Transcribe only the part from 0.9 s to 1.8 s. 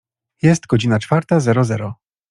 czwarta zero